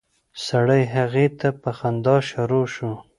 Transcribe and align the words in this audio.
سړی 0.45 0.83
هغې 0.95 1.25
ته 1.39 1.47
په 1.61 1.69
خندا 1.77 2.17
شروع 2.29 2.65
شو. 2.73 2.91